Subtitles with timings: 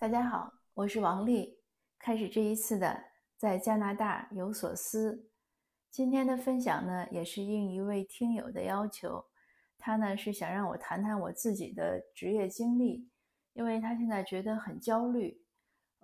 [0.00, 1.58] 大家好，我是王丽。
[1.98, 3.04] 开始这一次的
[3.36, 5.28] 在加拿大有所思。
[5.90, 9.22] 今天的分享呢，也是应一位听友的要求，
[9.76, 13.10] 他呢是想让我谈谈我自己的职业经历，
[13.52, 15.38] 因为他现在觉得很焦虑。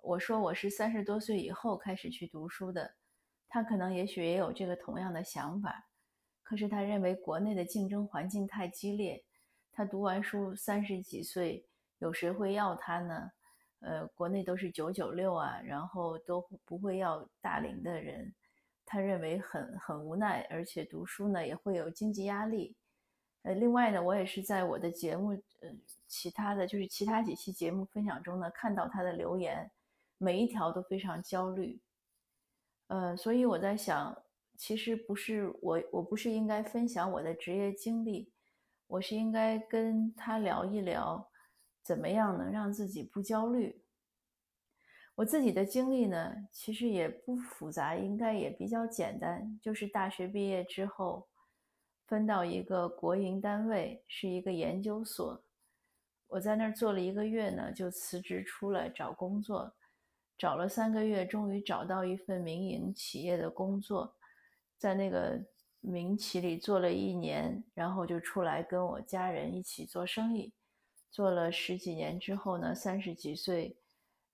[0.03, 2.93] 我说我是三十多岁以后开始去读书的，
[3.49, 5.87] 他可能也许也有这个同样的想法，
[6.43, 9.25] 可是他认为国内的竞争环境太激烈，
[9.71, 11.67] 他读完书三十几岁，
[11.97, 13.31] 有谁会要他呢？
[13.79, 18.33] 呃，国内都是九九六啊，然后都不会要大龄的人，
[18.85, 22.75] 他认为很很无奈，而且读书呢也会有经济压力。
[23.43, 25.71] 呃，另外呢，我也是在我的节目，呃，
[26.07, 29.69] 其他的就是其他几期节目分享中呢，看到他的留言，
[30.17, 31.79] 每一条都非常焦虑。
[32.87, 34.17] 呃，所以我在想，
[34.57, 38.31] 其实不是我，我不是应该分享我的职业经历，
[38.87, 41.29] 我是应该跟他聊一聊。
[41.87, 43.81] 怎么样能让自己不焦虑？
[45.15, 49.57] 我自己的经历呢，其实也不复杂，应该也比较简单。
[49.61, 51.29] 就是大学毕业之后，
[52.05, 55.41] 分到一个国营单位，是一个研究所。
[56.27, 59.73] 我在那儿做了一个月呢，就辞职出来找工作。
[60.37, 64.13] 找了三个月，终于找到一份民营企业的工作，
[64.77, 65.41] 在那个
[65.79, 70.53] 民企里做了一年，然后就出来跟我家人一起做生意。
[71.17, 73.75] 做了十几年之后呢，三十几岁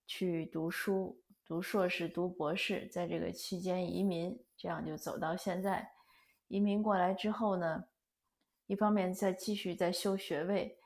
[0.06, 5.90] 去读书，读硕士、读博士，在这个期间移民，这样就走到现在。
[6.50, 7.86] 移民过来之后呢，
[8.66, 10.78] 一方面在继续在修学位，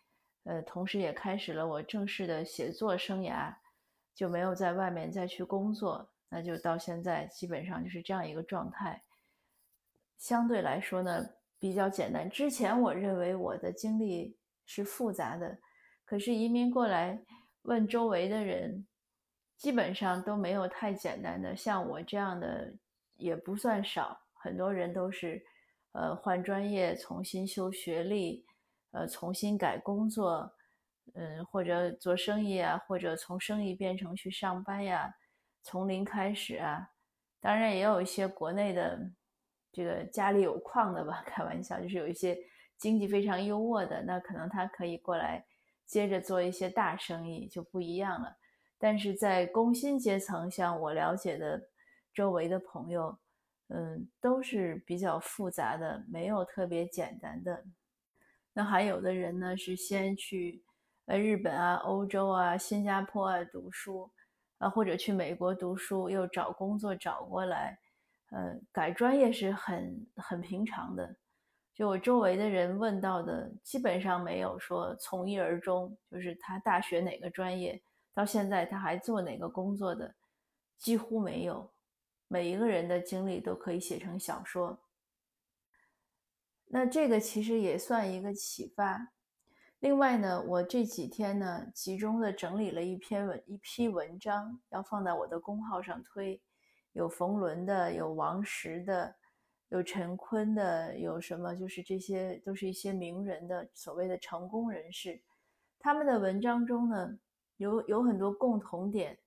[0.43, 3.51] 呃，同时也开始了我正式的写作生涯，
[4.13, 9.03] 就没有在外面再去工作，那就到现在基本上就是这样一个状态。
[10.19, 12.29] 相对来说呢，比较简单。
[12.29, 15.57] 之前我认为我的经历是复杂的。
[16.07, 17.21] 可是移民过来，
[17.63, 18.87] 问周围的人，
[19.57, 21.53] 基本上都没有太简单的。
[21.53, 22.73] 像我这样的
[23.17, 25.43] 也不算少，很多人都是，
[25.91, 28.45] 呃，换专业、重新修学历，
[28.91, 30.49] 呃，重新改工作，
[31.13, 35.13] 嗯，或者做生意啊，或者从生意变成去上班呀，
[35.61, 36.87] 从零开始啊。
[37.41, 38.97] 当然也有一些国内的，
[39.73, 42.37] 这个家里有矿的吧，开玩笑，就是有一些
[42.77, 45.45] 经济非常优渥的，那可能他可以过来。
[45.87, 48.37] 接着做一些大生意就不一样了，
[48.77, 51.69] 但是在工薪阶层，像我了解的
[52.13, 53.17] 周围的朋友，
[53.69, 57.63] 嗯，都是比较复杂的，没有特别简单的。
[58.53, 60.61] 那还有的人呢，是先去
[61.05, 64.11] 呃日本啊、欧洲啊、新加坡啊读书，
[64.57, 67.79] 啊或者去美国读书，又找工作找过来，
[68.31, 71.15] 呃，改专业是很很平常的。
[71.77, 77.79] 就我周围的人问到的，基本上没有说从一而终，就是他大学哪个专业，
[78.15, 80.15] 到现在他还做哪个工作的，
[80.75, 81.69] 几乎没有。
[82.27, 84.79] 每一个人的经历都可以写成小说。
[86.65, 89.09] 那这个其实也算一个启发。
[89.77, 96.41] 另外呢，我这几天呢，集中的整理了一篇文，一批文章，要放在我的公号上推，
[96.93, 99.15] 有冯仑的，有王石的。
[99.69, 101.53] 有陈坤的，有什么？
[101.53, 105.21] 就是这些都是一些名人的所谓的成功人士，
[105.77, 107.19] 他们的文章中呢，
[107.57, 109.17] 有有很多共同点，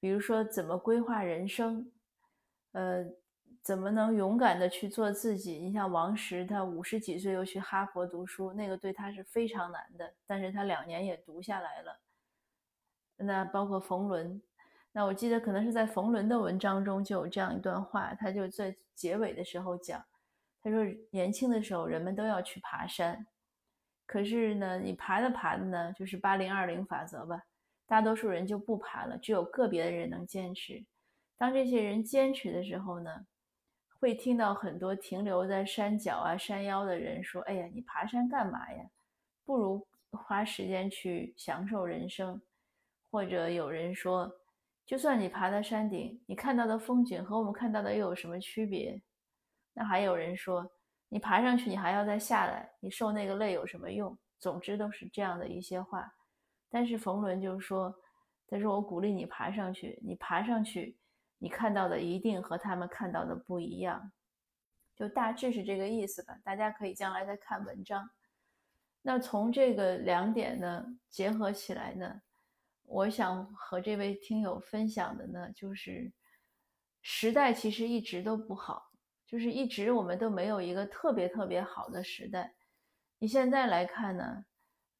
[0.00, 1.92] 比如说怎么规划人生，
[2.72, 3.04] 呃，
[3.62, 5.58] 怎么能勇敢的去做自己。
[5.58, 12.00] 你像王石，他五十几岁又去哈佛读书，那个对他是非常难的，但是他两年也读下来了。
[13.18, 14.42] 那包括冯仑。
[14.96, 20.02] 那我记得可能是在冯仑的文章中就有这样一段话，他就在结尾的时候讲，
[20.62, 23.26] 他说年轻的时候人们都要去爬山，
[24.06, 27.42] 可是呢，你爬着爬着呢，就是八零二零法则吧，
[27.86, 30.82] 大多数人就不爬了，只有个别的人能坚持。
[31.36, 33.26] 当这些人坚持的时候呢，
[34.00, 38.82] 会听到很多停留在山脚啊、山腰的人说：“哎呀，你爬山干嘛呀？
[39.44, 42.40] 不如花时间去享受人生。”
[43.12, 44.34] 或者有人说。
[44.86, 49.02] 就算你爬到山顶，你看到的风景和我们看到的又有什么区别？
[49.74, 50.70] 那还有人说，
[51.08, 54.16] 你爬上去，你还要再下来，你受那个累有什么用？
[54.38, 56.14] 总之都是这样的一些话。
[56.70, 57.92] 但是冯仑就说
[58.46, 60.96] ：“他说我鼓励你爬上去，你爬上去，
[61.38, 64.12] 你看到的一定和他们看到的不一样。”
[64.94, 66.38] 就大致是这个意思吧。
[66.44, 68.08] 大家可以将来再看文章。
[69.02, 72.22] 那从这个两点呢结合起来呢？
[72.86, 76.12] 我想和这位听友分享的呢，就是
[77.02, 78.90] 时代其实一直都不好，
[79.26, 82.54] 就是一直我们都没有一个特别特别好的时代。
[83.18, 84.44] 你现在来看呢，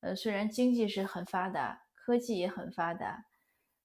[0.00, 3.24] 呃，虽然经济是很发达，科技也很发达，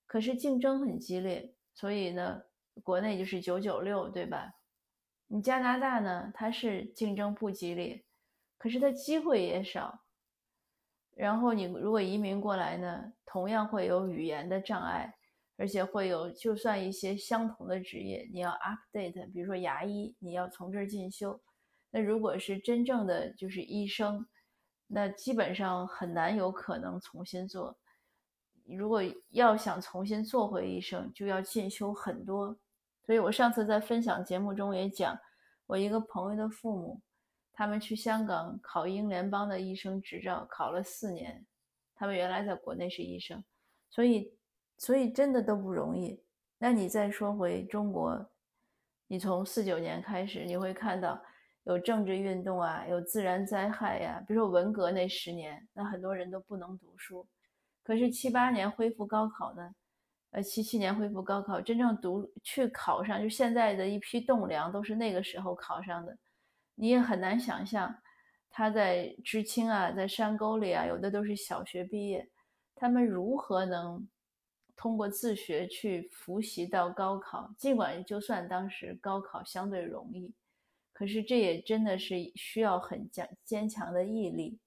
[0.07, 2.41] 可是竞争很激烈，所以呢，
[2.83, 4.55] 国内就是九九六，对吧？
[5.27, 8.03] 你加拿大呢，它是竞争不激烈，
[8.57, 10.03] 可是它机会也少。
[11.21, 15.13] 然后你如果移民过来呢，同样会有语言的障碍，
[15.55, 21.39] 而且会有就算一些相同的职业，你要 update，比如说牙医，你要从这儿进修。
[21.91, 24.25] 那如果是真正的就是医生，
[24.87, 27.77] 那基本上很难有可能重新做。
[28.65, 32.57] 如果要想重新做回医生，就要进修很多。
[33.05, 35.15] 所以我上次在分享节目中也讲，
[35.67, 36.99] 我一个朋友的父母。
[37.61, 41.45] 他们去香港考英联邦的医生执照，考了四年。
[41.93, 43.43] 他们原来在国内是医生，
[43.91, 44.33] 所以，
[44.79, 46.19] 所以真的都不容易。
[46.57, 48.31] 那你再说回中国，
[49.05, 51.21] 你从四九年开始，你会看到
[51.65, 54.19] 有政治运动啊，有自然灾害呀。
[54.27, 57.27] 比如说文革那十年，那很多人都不能读书。
[57.83, 59.75] 可是七八年恢复高考呢，
[60.31, 66.17] 呃，七七年恢复高考，真正读去考上，就现在的一批栋梁都是那个时候考上的。
[66.75, 68.01] 你也很难想象，
[68.49, 72.29] 他在知青啊，在山沟里啊，有的都是小学毕业，
[72.75, 74.07] 他们如何能
[74.75, 77.53] 通过自学去复习到高考？
[77.57, 80.33] 尽管就算当时高考相对容易，
[80.91, 84.57] 可是这也真的是需要很坚坚强的毅力。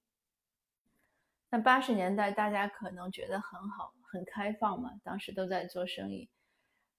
[1.49, 6.29] 那八十年代大家可能觉得很好，很开放嘛，当时都在做生意，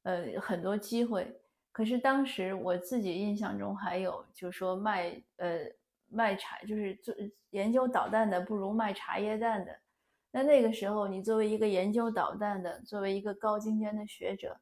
[0.03, 1.41] 呃，很多机会。
[1.77, 5.59] 可是当时我自己印象中还有，就是说卖呃
[6.09, 7.15] 卖茶，就是做
[7.51, 9.79] 研究导弹的不如卖茶叶蛋的。
[10.31, 14.59] 那那个时候，你作为一个研究导弹的，作为一个高精尖的学者，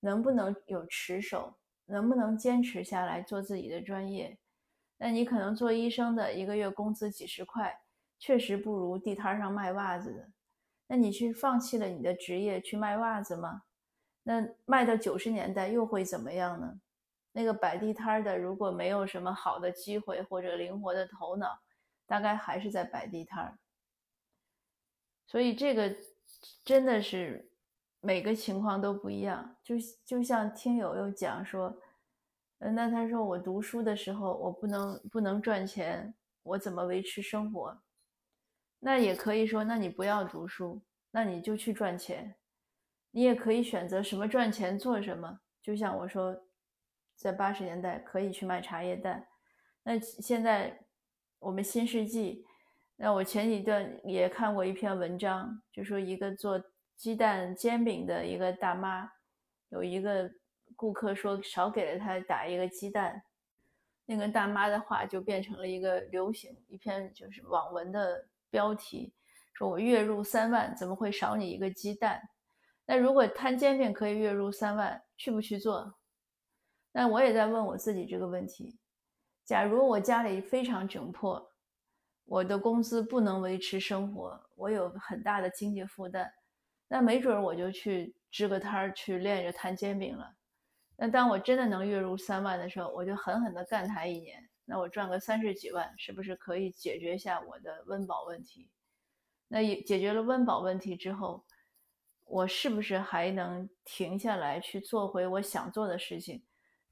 [0.00, 1.54] 能不能有持守，
[1.86, 4.36] 能不能坚持下来做自己的专业？
[4.98, 7.80] 那你可能做医生的一个月工资几十块，
[8.18, 10.28] 确实不如地摊上卖袜子的。
[10.86, 13.62] 那你去放弃了你的职业去卖袜子吗？
[14.28, 16.78] 那卖到九十年代又会怎么样呢？
[17.32, 21.58] 那个摆地摊的如果没有什么好的机会或者灵活的头脑，
[22.06, 23.58] 大概还是在摆地摊儿。
[25.26, 25.96] 所以这个
[26.62, 27.50] 真的是
[28.00, 29.56] 每个情况都不一样。
[29.64, 31.74] 就就像听友又讲说，
[32.58, 37.80] 那他说我读书的时候我不能不能赚钱，我怎么维持生活？
[38.78, 40.82] 那也可以说，那你不要读书，
[41.12, 42.34] 那你就去赚钱。
[43.10, 46.44] 你也可以选择什么赚钱做什么，就像我说，
[47.16, 49.26] 在八十年代可以去卖茶叶蛋。
[49.82, 50.78] 那现在
[51.38, 52.44] 我们新世纪，
[52.96, 56.62] 那我前几段也看过一篇文章，就说一个做
[56.96, 59.10] 鸡蛋煎饼的一个大妈，
[59.70, 60.30] 有一个
[60.76, 63.22] 顾客说少给了他打一个鸡蛋，
[64.04, 69.14] 那个大妈的话就变成了一个流行一篇就是网文的标题，
[69.54, 72.20] 说我月入三万，怎么会少你一个鸡蛋？
[72.90, 75.94] 那如果摊煎饼可以月入三万，去不去做？
[76.90, 78.78] 那我也在问我自己这个问题：
[79.44, 81.52] 假如我家里非常窘迫，
[82.24, 86.32] 我的工资不能维持生活，我有很大的经济负担，
[86.88, 90.34] 那没准我就去支个摊儿去练着摊煎饼了。
[90.96, 98.70] 那当我真的能月入三万的时候，我就狠狠地干它一年，那我赚个三十几万，是不是可以解决一下我的温饱问题？
[99.46, 101.44] 那也解决了温饱问题之后。
[102.28, 106.42] 我是不是还能停下来去做回我想做的事情？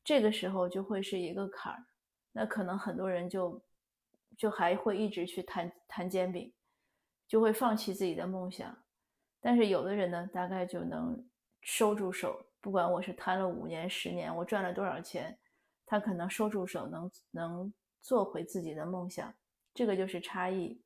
[0.02, 1.84] 这个时候就会是一个坎儿。
[2.32, 3.62] 那可能很多人就
[4.36, 6.52] 就还会一直去摊摊煎饼，
[7.28, 8.76] 就会放弃自己的梦想。
[9.40, 11.22] 但是有的人呢，大概就能
[11.60, 12.44] 收住手。
[12.60, 15.38] 不管我是摊了五年、十年，我赚了多少钱，
[15.84, 19.32] 他可能收住手，能能做回自己的梦想。
[19.74, 20.80] 这个就是差异。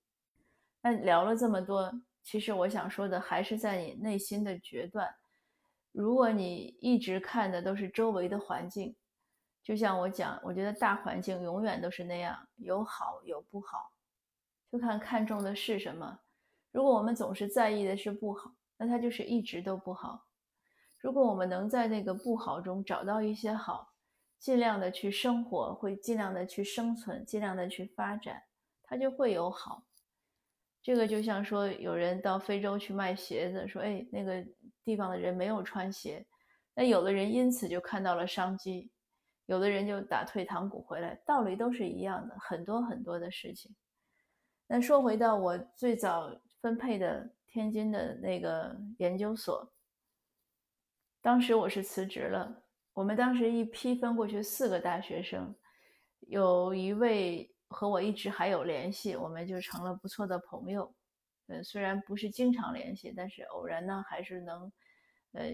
[0.83, 1.92] 那聊了这么多。
[2.31, 5.13] 其实我想说的还是在你内心的决断。
[5.91, 8.95] 如果你一直看的都是周围的环境，
[9.65, 13.91] 就像我讲，我觉得大环境永远都是那样，有好有不好，
[14.71, 16.21] 就看看重的是什么。
[16.71, 20.29] 如果我们总是在意的是不好，那它就是一直都不好。
[21.01, 23.93] 如果我们能在那个不好中找到一些好，
[24.39, 28.41] 尽量的去生活，会尽量的去生存，尽量的去发展，
[28.85, 29.83] 它就会有好。
[30.83, 34.43] 这个就像说，有人到非洲去卖鞋子，说：“哎，那个
[34.83, 36.27] 地方的人没有穿鞋。”
[36.75, 38.91] 那有的人因此就看到了商机，
[39.45, 43.77] 有的人就打退堂鼓回来，道理都是一样的，很多很多的事情。
[44.67, 49.71] 那说回到我最早分配的天津的那个研究所，
[51.21, 52.63] 当时我是辞职了，
[52.95, 55.55] 我们当时一批分过去四个大学生，
[56.21, 57.55] 有一位。
[57.71, 60.93] 和我一直还有联系，我们就成了不错的朋友。
[61.47, 64.71] 呃，虽然不是经常联系，但是偶然呢，还是能，
[65.33, 65.45] 呃，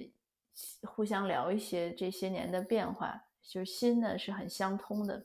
[0.83, 5.25] 互相聊一些这些年的变化，就是心呢是很相通的，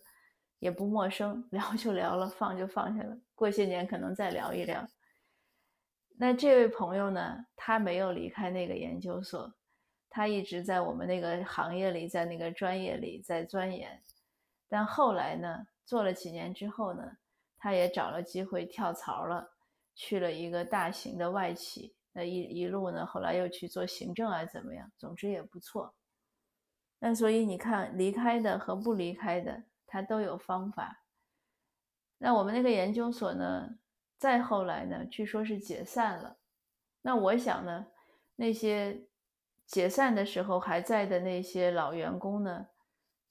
[0.60, 4.88] 也不陌生， 聊就聊了，放就放下了，过些年可能再聊一聊。
[6.17, 9.53] 那这位朋友呢，他没有离开那个研究所，
[10.10, 14.01] 他一直在我们那个行业里，在那个专业里在钻研，
[14.71, 17.03] 但后来呢，做了几年之后呢，
[17.57, 19.51] 他也找了机会跳槽了，
[19.93, 21.93] 去了一个大型的外企。
[22.13, 24.89] 那一一路呢，后来又去做行政啊，怎么样？
[24.97, 25.93] 总之也不错。
[26.99, 31.03] 那所以你看，离开的和不离开的，他都有方法。
[32.17, 33.77] 那我们那个研究所呢，
[34.17, 36.37] 再后来呢，据说是解散了。
[37.01, 37.87] 那我想呢，
[38.37, 39.07] 那些
[39.65, 42.67] 解散的时候还在的那些老员工呢，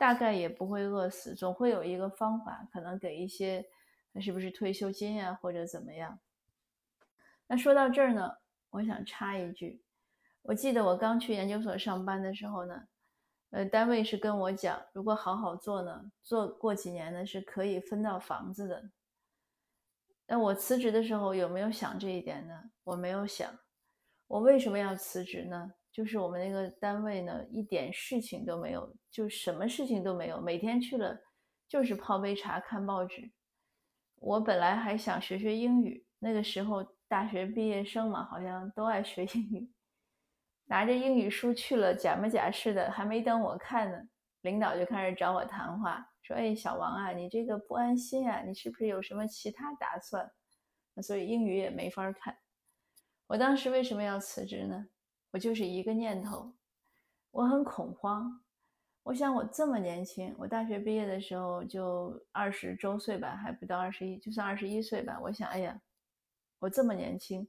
[0.00, 3.66] 大概也不会饿死，总会有一个方法，可能给一些，
[4.19, 6.19] 是不是退休金呀，或者怎么样？
[7.47, 8.38] 那说到这儿呢？
[8.71, 9.83] 我想插一句，
[10.40, 12.88] 我记得我刚去研究所上班的时候呢，
[13.50, 18.90] 呃，单位是跟我讲，如果好好做呢，做过几年呢是可以分到房子的。
[20.28, 22.71] 那我辞职的时候有没有想这一点呢？
[22.85, 23.52] 我没有想。
[24.28, 25.75] 我为什么要辞职呢？
[25.92, 31.18] 就是我们那个单位呢，一点事情都没有，就什么事情都没有，每天去了
[31.68, 33.30] 就是泡杯茶、看报纸。
[34.16, 36.87] 我本来还想学学英语，那个时候。
[37.11, 39.68] 大学毕业生嘛，好像都爱学英语，
[40.66, 43.99] 拿着英语书去了，假模假式的，还没等我看呢，
[44.42, 50.30] 领导就开始找我谈话，说：“哎，小王啊，你这个不安心啊，你是不是有什么其他打算？”
[51.02, 52.38] 所以英语也没法看。
[53.26, 54.87] 我当时为什么要辞职呢？
[55.30, 56.52] 我就是一个念头，
[57.30, 58.42] 我很恐慌。
[59.02, 65.18] 我想我这么年轻，我大学毕业的时候就二十周岁吧，还不到二十一，就算二十一岁吧。
[65.22, 65.80] 我想，哎呀。
[66.62, 67.49] 我这么年轻，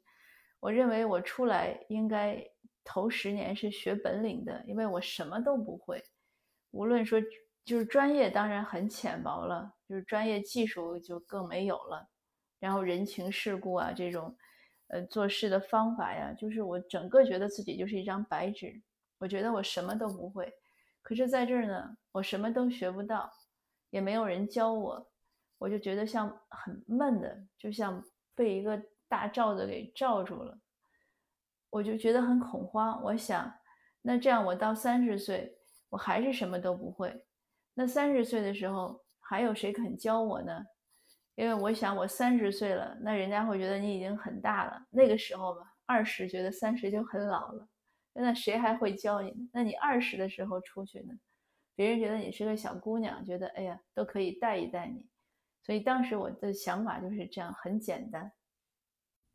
[0.61, 2.41] 我认为我出来应该
[2.81, 6.01] 头十年是学本领的，因为我什么都不会。
[6.69, 7.19] 无论说
[7.65, 12.09] 就是专业，当然很浅薄了，就是专业技术就更没有了。
[12.57, 14.33] 然后人情世故啊，这种
[14.91, 18.81] 呃做事的方法呀，就是我整个觉得自己就是一张白纸。
[19.17, 20.53] 我觉得我什么都不会，
[21.01, 23.31] 可是在这儿呢，我什么都学不到，
[23.89, 25.12] 也没有人教我，
[25.57, 28.81] 我就觉得像很闷的，就像被一个。
[29.12, 30.57] 大罩子给罩住了，
[31.69, 33.03] 我就觉得很恐慌。
[33.03, 33.53] 我想，
[34.01, 35.53] 那这样我到三十岁，
[35.89, 37.25] 我还是什么都不会。
[37.74, 40.65] 那三十岁的时候，还有谁肯教我呢？
[41.41, 44.86] 因为我想，我三十岁了，那人家会觉得你已经很大了。
[44.91, 47.67] 那个时候吧，二十觉得三十就很老了，
[48.13, 49.50] 那谁还会教你？
[49.51, 51.15] 那你二十的时候出去呢，
[51.74, 55.03] 别人觉得你是个小姑娘，觉得哎呀都可以带一带你。
[55.63, 58.31] 所以当时我的想法就是这样，很简单。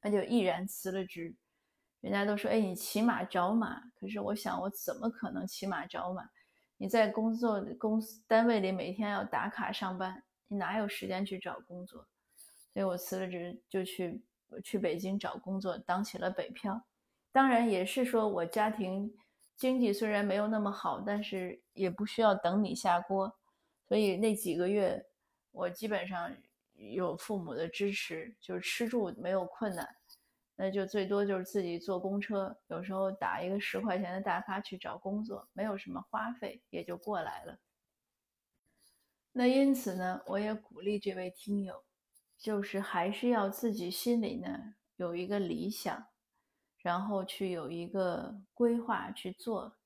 [0.00, 1.34] 那就毅然辞了职，
[2.02, 6.22] 人家都说：“哎，你骑马找马。”可是我想，我怎么可能骑马找马？
[6.76, 12.06] 你在工作公司单位里每天要打卡上班，你哪有时间去找工作？
[12.72, 14.22] 所以我辞了职，就去
[14.62, 16.80] 去北京找工作，当起了北漂。
[17.32, 19.12] 当然也是说我家庭
[19.56, 23.36] 经济虽然没有那么好，但是也不需要等米下锅，
[23.88, 25.06] 所以那几个月
[25.52, 26.34] 我基本上。
[26.78, 29.96] 有父母的支持，就是吃住没有困难，
[30.56, 37.58] 那就最多就是自己坐公车，有时候打一个十块钱的大发去找工作，没有什么花费，也就过来了。
[39.38, 41.84] 那因此呢，我也鼓励这位听友，
[42.38, 46.06] 就是还是要自己心里呢有一个理想，
[46.78, 49.76] 然后去有一个规划去做。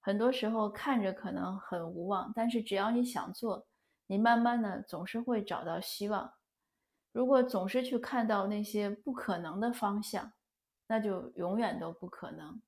[0.00, 3.66] 很多时候看着可能很无望，但是只要你想做。
[4.06, 6.32] 你慢慢的总是会找到希望。
[7.12, 10.32] 如果总是去看到那些不可能的方向，
[10.86, 12.62] 那就永远都不可能。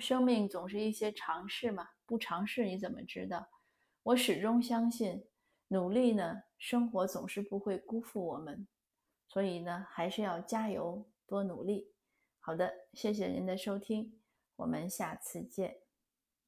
[0.00, 3.46] 生命总是一些尝试嘛，不尝试你怎么知道？
[4.02, 5.26] 我始终相信，
[5.68, 8.66] 努力呢，生活总是不会辜负我们。
[9.28, 11.92] 所以呢，还是要加油，多努力。
[12.38, 14.18] 好的，谢谢您的收听，
[14.56, 15.89] 我们下次见。